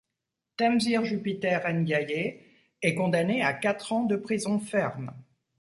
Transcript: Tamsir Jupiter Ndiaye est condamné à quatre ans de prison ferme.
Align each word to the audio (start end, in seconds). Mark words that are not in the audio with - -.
Tamsir 0.57 1.05
Jupiter 1.05 1.71
Ndiaye 1.73 2.41
est 2.81 2.95
condamné 2.95 3.43
à 3.43 3.53
quatre 3.53 3.93
ans 3.93 4.03
de 4.05 4.15
prison 4.15 4.57
ferme. 4.59 5.13